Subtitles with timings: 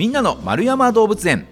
[0.00, 1.46] みんなの丸山動物園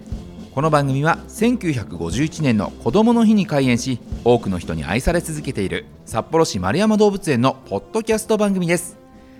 [0.55, 8.97] この番組は1951年の子どもの日に開園し多くの人に愛され続けている札幌市丸山動物園のポッドキャスト番組です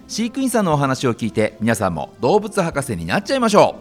[0.07, 3.79] 飼育員さんのお話を聞いて皆さんも動物博士になっちゃいましょ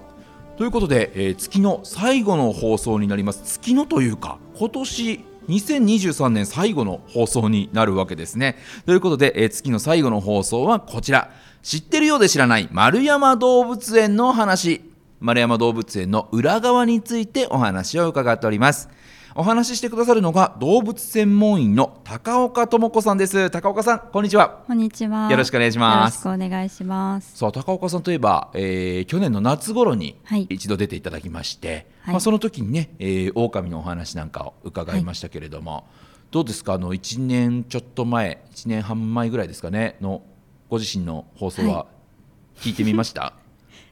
[0.54, 8.56] うということで、えー月の最後の放送になります月のというか今年2023年最後の放送になるわけですね。
[8.86, 11.30] ということで、えー月の最後の放送はこちら。
[11.62, 14.87] 知ってるようで知らない丸山動物園の話。
[15.20, 18.88] 丸山動物園の裏側についてお話を伺っております。
[19.34, 23.50] お話ししてくださるのが動物専門員の高岡智子さんです。
[23.50, 24.64] 高岡さん、こんにちは。
[24.66, 25.30] こんにちは。
[25.30, 27.36] よろしくお願いしますよろしくお願いします。
[27.36, 35.86] さあ高岡さんといえば、えー去年の夏頃にはい一度出ていただきまして、はいまあ、その時にね、えー、狼のお話なんかを伺いましたけれども、
[36.30, 36.74] どうですか？
[36.74, 40.22] あの1年ちょっと前1年半前ぐらいですかねの
[40.68, 41.86] ご自身の放送はは
[42.56, 43.34] 聞いてみました、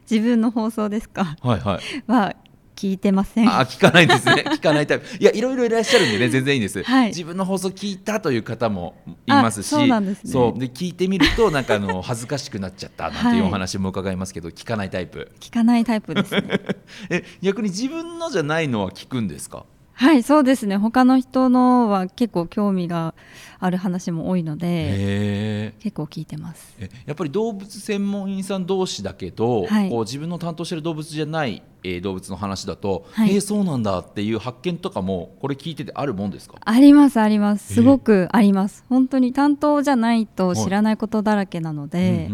[0.09, 1.35] 自分の放送ですか？
[1.41, 2.11] はい、はい。
[2.11, 2.35] は
[2.75, 3.49] 聞いてません。
[3.49, 4.43] あ聞かないですね。
[4.53, 5.05] 聞かないタイプ。
[5.19, 7.07] いやいろいろいらっしゃるんでね全然いいんです、はい。
[7.07, 10.31] 自分の放送聞いたという方もいますしあそうなんですね。
[10.31, 10.59] そう。
[10.59, 13.49] で聞いてみるとなんかあの 恥ずかしくなっちゃったなんていうはい。
[13.49, 15.31] お話も伺いますけど、聞かないタイプ。
[15.39, 16.43] 聞かないタイプですね。
[17.09, 19.65] え逆に自分のじゃないのは聞くんですか？
[19.99, 20.77] はい、そうですね。
[20.77, 23.15] 他の人のは結構興味が
[23.59, 26.75] ある話も多いので、へ結構聞いてます。
[26.79, 36.57] えやっぱり動物専門員さん同士だけど、はいこう自分の担当してる動物じゃない、えー動物の話だと、はいえーそうなんだっていう発見とかもこれ聞いててあるもんですか？
[36.63, 37.73] ありますあります。
[37.73, 38.85] えすごくあります。
[38.89, 42.29] 本当に担当じゃないと知らないことだらけなので、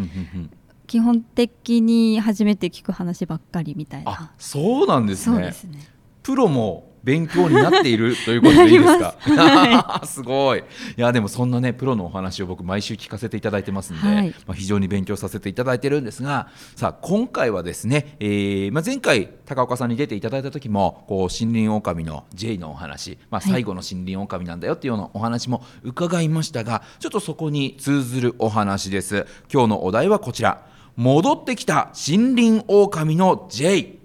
[0.86, 4.31] 基本的に初めて聞く話ばっかりみたいあな。
[4.38, 5.80] そうなんですねそうですね。
[6.23, 9.16] プロも勉強になっているということでいいですか？
[9.36, 9.68] な
[10.02, 10.59] り すごい。
[10.59, 10.64] い
[11.02, 14.30] やでもそんなねプロのお話を僕毎週聞かせていただいてますんで、はい。
[14.48, 23.52] まあ、非常に勉強させていただいてるんですがさあ今回はですね、えーまあ、前回高岡さんに出ていただいた時もこう森林狼の J のお話、まあ、はい。
[23.52, 29.25] 最後の森林狼なんだよっていうようなお話も伺いましたがちょっとそこに通ずるお話です。
[29.52, 30.66] 今日のお題はこちら。
[30.96, 33.97] 戻ってきた森林狼の J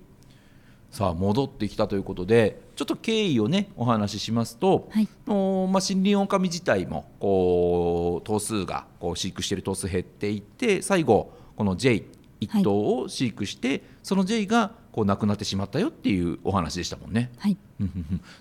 [0.91, 12.05] さあ戻ってきたということでちょっと経緯をねお話ししますと、はいおまあ、森林狼自体もこう頭数がこう飼育している頭数減っていって最後この J
[12.39, 17.33] 一頭を飼育して、その J がこう亡くなってしまったよっていうお話でしたもんね。
[17.39, 17.57] はい。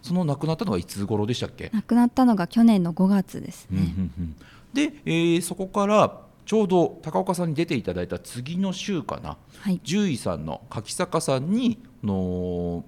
[0.03, 3.79] その亡くなったのがいつ頃でしたっけ、亡くなったのが去年の5月ですね。
[3.79, 4.35] うんうんうん
[4.71, 9.79] で、えーそこからちょうど高岡さんに出ていただいた次の週かなはい。
[9.79, 12.85] 獣医さんの柿坂さんにあの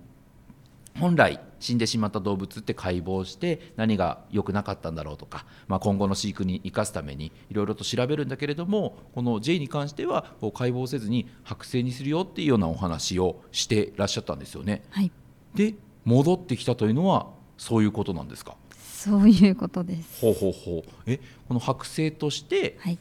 [0.99, 14.83] 本来死んでしまった動物って解剖して何が良くなかったんだろうとか、まあ、今後の飼育に生かすためにいろいろと調べるんだけれどもこの J に関してはこう解剖せずに剥製にするよっていうようなお話をしてらっしゃったんですよね。
[14.91, 15.11] はい。
[15.55, 17.27] で戻ってきたというのは
[17.57, 18.55] そういうことなんですか？
[18.77, 20.21] そういうことです。
[20.21, 22.97] ほうほうほうえこの剥製としてはい。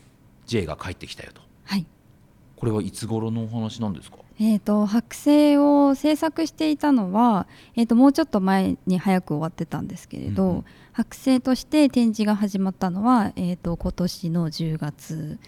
[0.47, 1.87] J が帰ってきたよとはい。
[2.59, 4.19] これはいつ頃のお話なんですか？
[4.41, 7.47] えー、と剥製を制作していたのは、
[7.77, 10.65] えー、ともうちょっと前に早く終わってたんですけれど、うんうん
[10.99, 15.39] 剥製として展示が始まったのは、えー、と今年の10月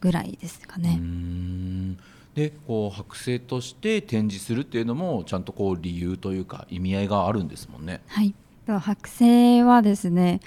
[0.00, 0.94] ぐらいですかね。
[0.94, 1.96] ん
[2.36, 8.00] でこう剥製として展示するっていうのもちゃんとこう理由というか意味合いがあるんですもんね。
[8.06, 8.32] はい
[8.64, 10.40] と剥製はですね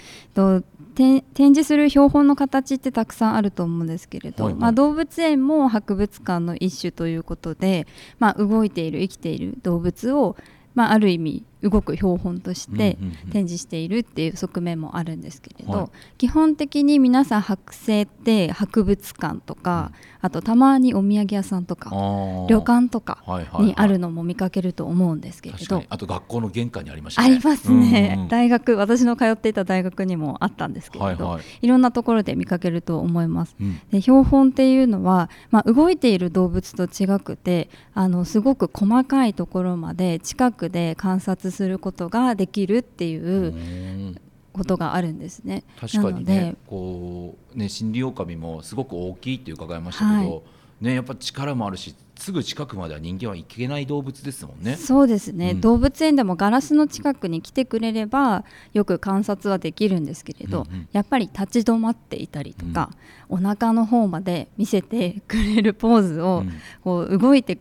[0.96, 4.60] 展示する標本の形ってたくさんあると思うんですけれど、はいはい。
[4.62, 7.86] まあ、動物園も博物館の一種ということで、
[8.18, 10.36] まあ、動いている生きている動物を、
[10.74, 12.98] まあ、ある意味動く標本として
[13.32, 15.88] 展示しているっていう側面もあるんですけれど、はい。
[16.18, 21.90] 基本的に皆さん剥製って博物館とか、あとたまにお土産屋さんとか
[22.48, 23.66] 旅館とかはいはいはい。
[23.66, 25.58] にあるのも見かけると思うんですけれど。
[25.58, 25.86] 確かに。
[25.88, 27.28] あと学校の玄関にありましたね。
[27.28, 31.22] ありますね、うんうん大学私の通っていた大学にもあったんですけれど、はいい。
[31.22, 33.56] はいろんなところで見かけると思います。
[33.60, 33.80] うん。
[33.90, 44.20] で標本っていうのは、まあ、動いている動物と違くてあのすごく細かいところまで近くで観察することができるっていううん。
[44.56, 45.64] ことがあるんですね。
[45.78, 50.42] 確かにねこうね森林狼もすごく大きいって伺いましたけど、はい。
[50.80, 54.76] ねやっぱ力もあるしすぐ近くまでは人間は行けない動物ですもんね。
[54.76, 55.60] そうですね、うん。
[55.60, 60.88] 動物園でもガラスの近くに来てくれればよく観察はできるんですけれど、うんうん。
[60.92, 62.90] やっぱり立ち止まっていたりとか、
[63.28, 66.52] お腹の方まで見せてくれるポーズをうん。
[66.82, 67.58] こう動いて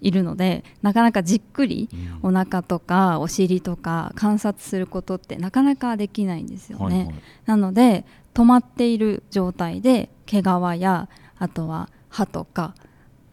[0.00, 1.88] いるのでなかなかじっくり
[2.22, 2.30] うん。
[2.30, 6.96] お腹とかお尻とか観察することってなかなかできないんですよね。
[6.96, 7.14] はいはい。
[7.46, 8.04] なので
[8.34, 10.44] 止まっている状態で毛皮
[10.80, 11.08] や
[11.38, 12.74] あとは歯とか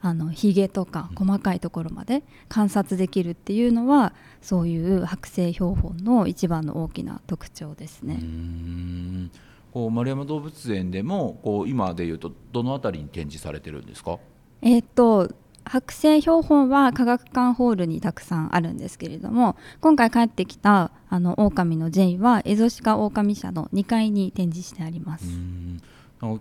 [0.02, 8.20] ああのひげとか細かいところまで観察できるっていうのはそういう剥製標本の一番の大きな特徴ですね。
[8.22, 9.32] うん。
[9.74, 14.18] こう丸山動物園でもこう今でいうとどのあたりに展示されてるんですか？
[14.62, 15.30] えー、っと
[15.70, 25.26] 剥製標本は科学館ホールにたくさんあるんですけれども今回帰ってきたあの狼のジェイはエゾシカ狼社の2階に展示してあります。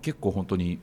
[0.00, 0.78] 結構本当に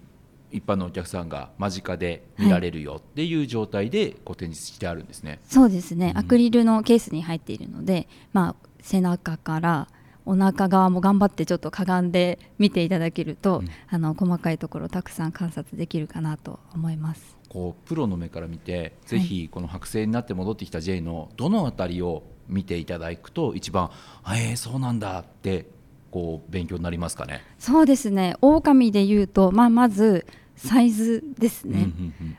[0.54, 9.88] 一般のお客さんが間近で見られるよっていう状態でこう展示してあるんですね、はい、そうですね、アクリルのケースに入っているので、まあ、背中から
[10.26, 17.38] お腹側も頑張ってちょっとかがんで見ていただけると、うん、あの細かいところたくさん観察できるかなと思います。
[17.50, 23.92] こうプロの目から見てぜひこの剥製になって戻ってきた J のどの辺りを見ていただくと一番
[24.28, 25.68] 「えー、そうなんだ」って
[26.10, 27.42] こう勉強になりますかね？
[27.60, 28.36] そうですね。
[28.42, 30.26] 狼でいうと、まあ、まず
[30.56, 31.92] サイズですね、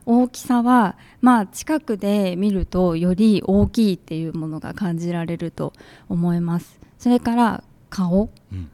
[0.06, 5.72] 大きさは、まあ、近くで見るとより大きいっていうものが感じられると
[6.08, 6.78] 思います。
[6.98, 7.64] それから
[7.94, 8.70] 顔、うん、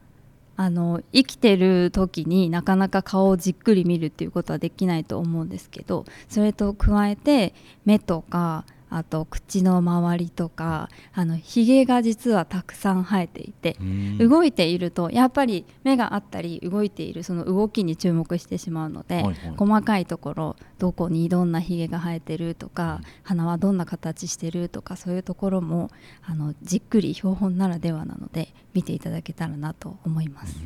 [0.57, 7.53] あの生きてる時になかなか顔をじっくり見るっていうことはできないと思うんですけどそれと加えて
[7.85, 13.77] 目とかあと口の周りとかあのひげが実はたくさん生えていて
[14.19, 25.91] 動いているとやっぱり目があったり動いているその動きに注目してしまうので、はいはい、細かいところどこにどんなひげが生えてるとか、うん、鼻はどんな形してるとかそういうところも
[26.23, 30.57] あのじっくり標本ならではなので見ていただけたらなと思います。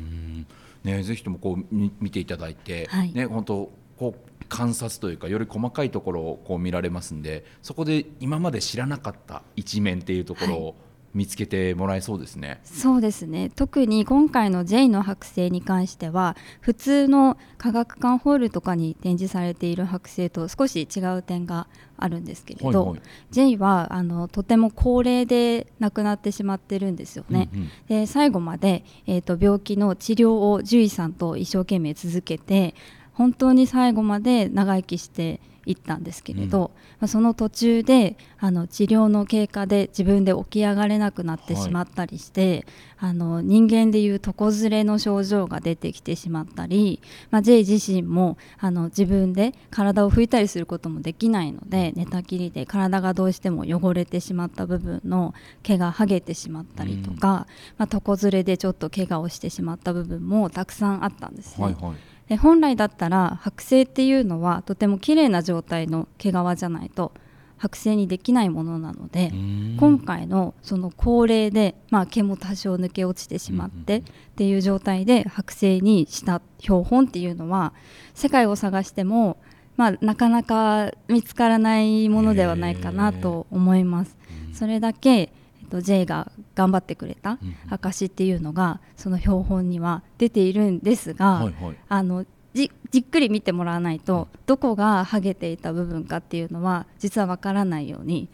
[0.83, 10.75] ね、ぜひともこう見ていただいて、はい、ね、本当こう観察というかより細かいところをこう見られますんでそこで今まで知らなかった一面っていうところを、
[11.15, 12.59] 見つけてもらえそうですね。
[12.65, 13.49] そうですね。
[13.49, 23.01] 特に今回の J の剥製に関しては、普通の科学館ホールとかに展示されている剥製と少し違う点があるんですけれど、はいはい、
[23.31, 27.49] J はあのとても高齢で亡くなってしまってるんですよね。
[27.53, 32.75] うんうん、で最後までえっ、ー、と病気の治療を獣医さんと一生懸命続けて。
[33.15, 36.71] 本当に最後まで長生きしていったんですけれど、
[37.01, 42.65] うん、その途中であの治療の経過で自分で起き上がれなくなってしまったりして、
[42.97, 47.01] はい、あの人間でいう床ずれの症状が出てきてしまったり、
[47.31, 55.33] まあ、J 自身もあの自分で体を拭いたりすることもできないので寝たきりで体がどうしても汚れてしまった部分の
[55.63, 57.45] 毛が剥げてしまったりとか、うん、ま
[57.79, 61.63] あ、床ずれでちょっと怪我をしてしまった部分もたくさんあったんですね。
[61.63, 67.11] はいはいで本来だったら剥製っていうのはとても綺麗な状態の毛皮じゃないと
[67.59, 69.31] 剥製にできないものなので
[69.77, 74.03] 今回のその高齢で、まあ、毛も多少抜け落ちてしまってっ
[74.35, 77.73] ていう状態で剥製にした標本っていうのは
[78.13, 79.37] 世界を探しても、
[79.77, 84.17] まあ、なかなか見つからないものではないかなと思います。
[84.53, 85.31] それだけ
[85.65, 87.37] と J が頑張ってくれた
[87.69, 98.29] 証っていうのがその標本には出ているんですが、はいはい、あのじじっくり見てもらわないとどこがハゲていた部分かっていうのは実はわからないように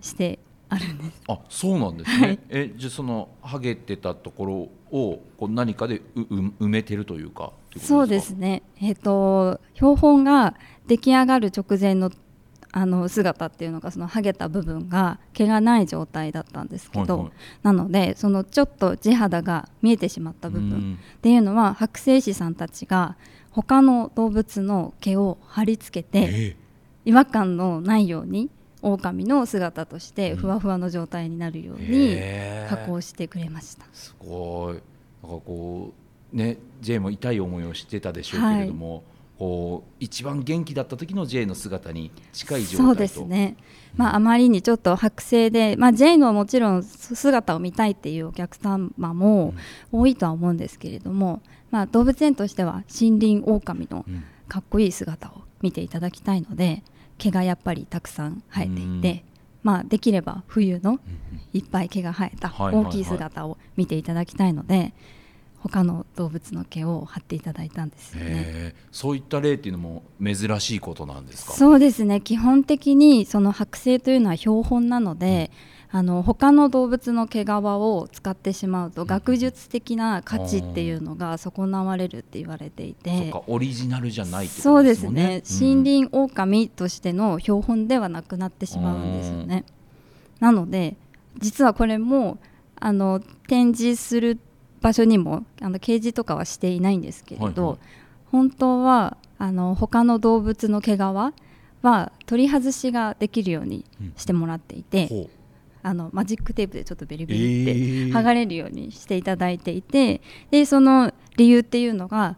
[0.00, 1.22] してあるんです。
[1.28, 4.54] あそうなんですね、はい、えじゃあそのハゲてたところ
[4.90, 6.20] をこう何かでう
[6.60, 10.54] 埋めてるというかそうですね、えーと標本が
[10.88, 12.10] 出来上がる直前の
[12.72, 23.16] あの姿っていうのがそのハゲた部分が毛がない状態だったんですけど、はいはい、なのでそのちょっと地肌が見えてしまった部分っていうのは剥製師さんたちが
[23.50, 26.56] 他の動物の毛を貼り付けて
[27.04, 28.50] 違和感のないように
[28.82, 32.16] 狼の姿としてふわふわの状態になるように
[32.68, 33.84] 加工してくれました。
[33.92, 34.74] すごい。
[35.22, 35.92] なんかこ
[36.32, 39.02] うね J も痛い思いをしてたでしょうけれども、はい
[39.98, 43.56] 一番元気だった時の J の姿に近い状態そうですね、
[43.96, 49.54] まあ、あまりにちょっと剥製で、まあ、J のもちろん姿を見たいっていうお客様も
[49.92, 54.04] 多いとは思うんですけれども、まあ、動物園としては森林オオカミの
[54.46, 56.82] かっこいい姿を見ていただきたいので
[57.16, 59.24] 毛がやっぱりたくさん生えていて。
[59.62, 61.00] まあ、できれば冬の
[61.52, 64.94] いっぱい毛が生えた大きい姿を見ていただきたいので、
[65.62, 68.74] 他の動物の毛を貼っていただいたんですよね。
[68.90, 71.52] そういった例っていうのも珍しいことなんですか？
[71.52, 72.20] そうですね。
[72.20, 75.50] 基本的にその剥製というのは標本なので、
[75.92, 85.42] うん、あの他の動物の毛皮を使ってしまうと、学術的な価値っていうのが損なわれるって言われていて、オリジナルじゃない、ね、そうですね。
[85.60, 89.64] 森林狼としての標本ではなくなってしまうんですよね。
[90.38, 90.96] なので
[91.38, 92.38] 実はこれも
[92.76, 94.38] あの展示する
[94.80, 97.78] 場所にもあの掲示とかはしていないんですけれど、はいはい、
[98.30, 101.00] 本当はあの他の動物の毛皮
[101.82, 103.84] は取り外しができるように
[104.16, 105.30] してもらっていて、ほう。
[105.82, 108.12] あのマジックテープでちょっとベリベえリってー。
[108.12, 110.20] 剥がれるようにしていただいていて
[110.50, 112.36] でその理由っていうのが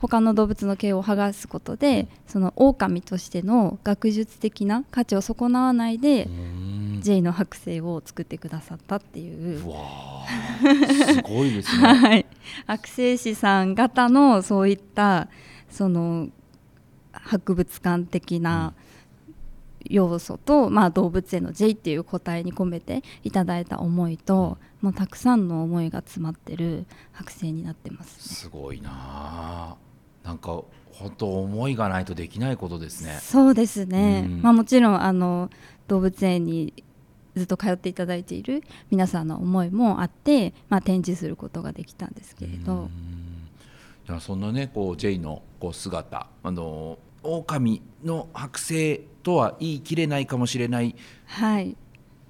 [0.00, 6.28] 他の動物の毛を剥がすことでその狼としての学術的な価値を損なわないで
[7.00, 11.82] J の剥製を作ってくださったっていううわーすごいですね。
[11.94, 12.26] はい、
[12.66, 15.28] 悪性師さん型のそういった
[15.70, 16.28] その
[17.12, 18.74] 博物館的な
[19.84, 28.34] 要素と、まあ、動物園の J っていう答えに込めていただいた思いと、もうたくさんの思いが詰まってる剥製になってますね。
[28.34, 29.76] すごいなあ。
[30.24, 30.62] なんか
[30.92, 33.18] 本当思いがないとできないことですね。
[33.22, 35.48] そうですね、うんまあ、もちろんあの
[35.86, 36.84] 動物園に
[37.38, 42.72] ずっと通っていただいている皆さんの思いもあって、まあ、展示することができたんですけれど。
[42.72, 43.28] うん
[44.20, 50.94] そんなねこう J のこう姿あの狼の剥製とは言い切れないかもしれない
[51.26, 51.76] はい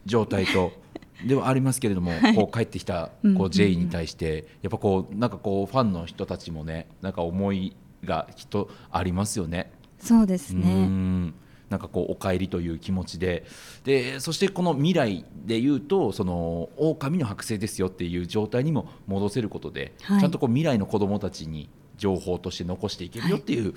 [0.05, 0.73] 状態と
[1.25, 7.75] ではありますけれども、こう帰ってきたこう J に対してやっぱこうなんかこうファンの人たちもねなんか思い
[8.05, 9.73] がきっとありますよね。
[9.99, 11.33] そうですうね。
[11.69, 13.45] んなんかこうお帰りという気持ちで。
[13.85, 20.21] でそしてこの未来で言うとその狼の剥製ですよっていう状態にも戻せることで、はい。
[20.21, 23.75] ちゃんとこう未来の子どもたちに情報として残していけるよっていう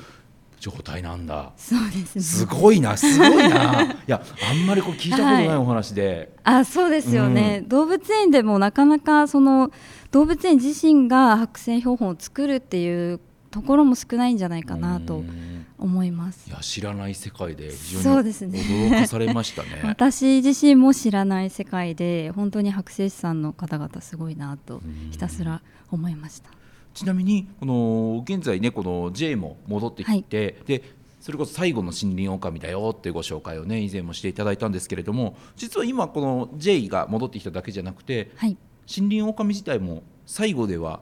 [0.59, 1.51] 状態なんだ。
[1.57, 2.21] そうですね。
[2.21, 3.81] すごいなすごいな。
[3.91, 9.71] いやあんまりこう聞いたことないお話で、あそうですよね、動物園でもなかなかその
[10.11, 13.19] 動物園自身が剥製標本を作るっていう
[13.49, 15.50] ところも少ないんじゃないかなとうん
[15.81, 16.49] 思います。
[16.49, 19.81] いや知らない世界で非常に驚かされましたね。
[19.83, 25.11] 私自身も知らない世界で本当に剥製師さんの方々すごいなとうん。
[25.11, 26.49] ひたすら思いました。
[26.93, 30.83] ちなみにこの現在ねこの J も戻ってきて、で
[31.19, 38.57] それこそ最後の森林狼だよっていうご紹介をね以前もしていただいたんですけれども実は今この J が戻ってきただけじゃなくてはい。
[38.87, 41.01] 森林狼自体も最後では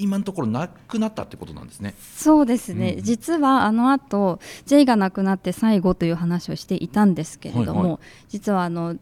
[0.00, 1.94] 今のところなくなったってことなんですね。
[2.16, 8.96] そうですね、うん実はあの後 J が亡くなって最後という話をしていたんですけれども、はいは実はあの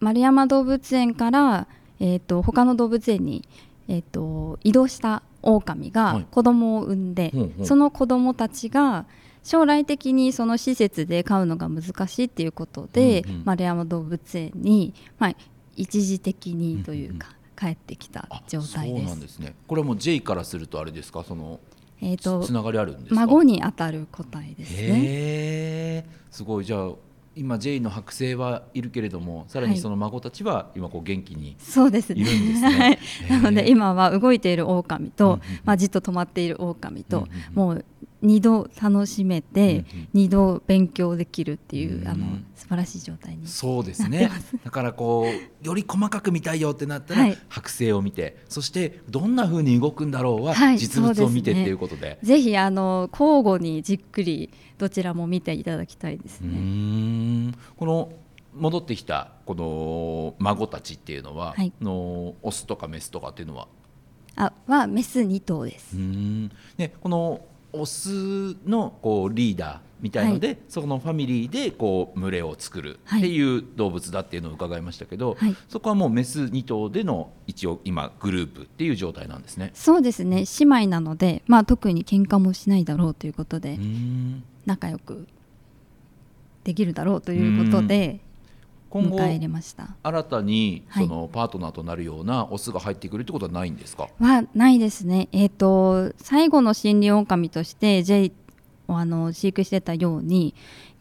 [0.00, 1.68] 丸山動物園から、
[2.00, 3.48] えー、と他の動物園に、
[3.88, 6.26] えー、と移動した狼がはい。
[6.30, 7.66] 子供を産んで、ほうほう。
[7.66, 9.06] その子供たちが
[9.42, 13.42] 将来的にその施設で飼うのが難しいっていうことで、うんうん。
[13.44, 15.34] 丸山動物園に、まあ、
[15.76, 19.20] 一時的にというか、帰ってきたあ状態ですそうなん。
[19.20, 19.54] ですね。
[19.66, 21.24] これはもう J からするとあれですか？
[21.24, 21.58] その
[22.00, 23.20] えーとつながりあるんですか？
[23.22, 26.06] 孫に当たる答えですね。
[26.30, 26.90] すごいじゃあ
[27.34, 32.20] 今 J の剥製はいるけれどもさらにその孫たちは今こう元気にそうですね。
[32.22, 32.98] いるんですね
[33.28, 37.84] なので今は動いている狼と、うんうんうんまあ、じっと止まっている狼と、うんうんうんもう
[38.26, 40.08] 二度楽しめて、うんうん。
[40.12, 42.08] 二度勉強できるっていう、うん。
[42.08, 43.46] あの素晴らしい状態に。
[43.46, 44.30] そうですね。
[44.64, 45.26] だからこ
[45.62, 47.38] うより細かく見たいよってなったら、はい。
[47.48, 52.18] 剥製を見てそしてどんな風に動くんだろうは、はい実物を見てっていうことで。
[52.22, 56.48] ぜひあの交互にじっくりどちらも見ていただきたいですね。
[56.58, 57.54] ん。
[57.76, 58.12] この
[58.54, 61.72] 戻ってきたこの孫たちっていうのは、はい。
[61.80, 63.68] のオスとかメスとかっていうのは？
[64.36, 65.96] あはメス2頭です。
[65.96, 66.52] うーん。
[66.76, 67.40] ね、この
[67.80, 75.56] オスのこうリーダーみたいので、そこのファミリーでこう群れを作るっていう動物だっていうのを伺いましたけど、はい。
[75.68, 79.70] そこはもうメス2頭での一応今グループっていう状態なんですね。
[79.74, 80.44] そうですね。
[80.60, 83.78] 姉妹なので、まあ、特に喧嘩もしないだろうということで、
[84.66, 85.26] 仲良く
[86.64, 88.20] できるだろうということで
[88.90, 89.96] 今後迎え入れました。
[90.02, 95.28] 新たにはいそのパートナーとなるようなオスが入ってくるってことはないんですか、はないですね。
[95.32, 98.32] えっ、と最後の森林狼として J
[98.88, 100.54] をあの飼育してたように、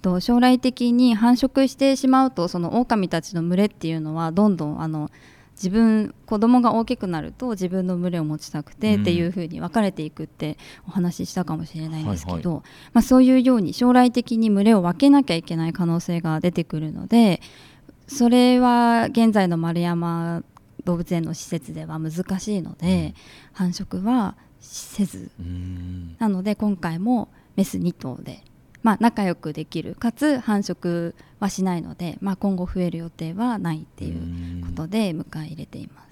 [0.06, 5.10] と将来的に繁殖してしまうとその狼たちの群れっていうのはどんどんあの
[5.56, 12.62] 自分子供が大きくなると自分の群れを持ちたくてうんっていう風に分かれていくってお話ししたかもしれないんですけど、はい
[12.94, 17.42] まあ、そういうように将来的に群れを分けなきゃいけない可能性が出てくるので
[18.08, 20.44] それは現在の丸山
[20.84, 23.16] 動物園の施設では難しいので、
[23.54, 25.32] 繁殖はせず。
[26.20, 28.44] なので今回もメス2頭で、
[28.84, 36.06] まあ、仲良くできるかつ繁殖はしないので、まあ、今後増える予定はないっていうことで迎え入れています。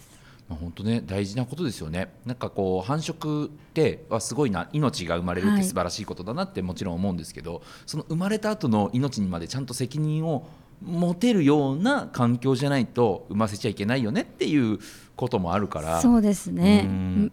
[0.49, 2.13] まあ、本当ね大事なことですよね。
[2.25, 5.63] なんかこう繁殖ってはすごいな命が生まれるってはい。
[5.63, 10.47] 素晴らしいことだなってもちろん思うんですけど、その生まれた後の命にまでちゃんと責任を
[10.85, 14.79] 持てるような環境じゃないと産ませちゃいけないよねっていう
[15.15, 16.01] こともあるから。
[16.01, 16.83] そうですね。
[16.85, 17.31] うん。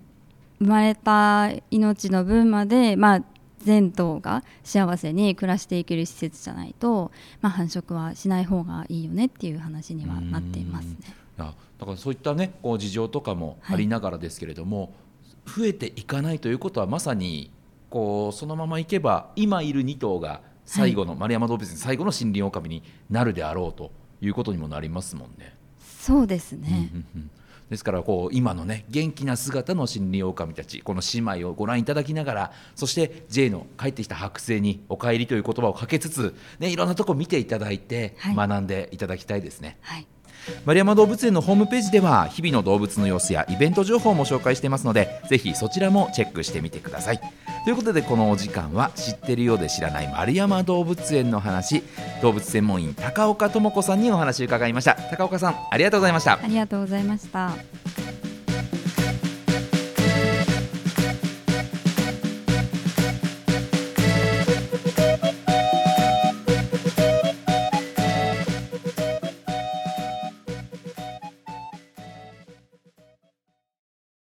[0.60, 3.22] 生まれた命の分まで、まあ、
[3.62, 10.96] 全頭が幸せに暮らしていける施設じゃないと、まあ、繁殖はしない方がいいよねっていう話にはなっていますね。
[11.38, 17.50] だからそういったねこう事情とかもありながらですけれども、はい、増えていかないということはまさに
[17.88, 23.90] こうそのままいけば今いる2頭が最後の、はい、丸山動物園最後の森林狼になるであろうと
[24.20, 25.54] いうことにもなりますもんね。
[26.00, 27.30] そうですね、うんうんうん
[27.70, 39.78] ですからこう今のね元気な姿の森林狼たちこの姉妹をご覧いただきながらそして J の帰ってきた剥製に「お帰り」という言葉をかけつつ、ね、いろんなとこ見ていただいて学んでいただきたいですね。
[39.82, 40.06] はい
[40.64, 47.20] 丸山動物園のホームページでは日々の動物の様子やイベント情報も紹介していますのでぜひそちらもチェックしてみてください。
[47.64, 51.82] ということでこのお時間は知ってるようで知らない丸山動物園の話
[52.22, 54.94] 動物専門員高岡智子さんにお話を伺いました。
[54.94, 56.38] 高岡さんありがとうございました。
[56.42, 57.99] ありがとうございました。